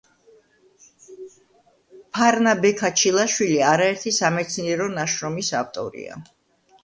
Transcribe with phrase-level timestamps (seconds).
[2.15, 6.19] ფარნა-ბექა ჩილაშვილი არაერთი სამეცნიერო ნაშრომის ავტორია.